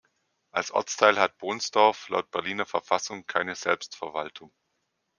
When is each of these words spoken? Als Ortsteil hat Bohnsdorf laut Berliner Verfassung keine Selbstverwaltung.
Als 0.49 0.71
Ortsteil 0.71 1.19
hat 1.19 1.37
Bohnsdorf 1.37 2.09
laut 2.09 2.31
Berliner 2.31 2.65
Verfassung 2.65 3.27
keine 3.27 3.53
Selbstverwaltung. 3.53 4.51